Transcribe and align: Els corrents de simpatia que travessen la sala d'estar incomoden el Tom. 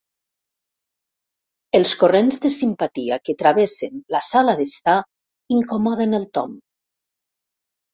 Els 1.81 1.91
corrents 2.05 2.41
de 2.47 2.51
simpatia 2.57 3.21
que 3.29 3.37
travessen 3.45 4.03
la 4.17 4.25
sala 4.33 4.59
d'estar 4.65 4.99
incomoden 5.61 6.23
el 6.23 6.31
Tom. 6.41 6.63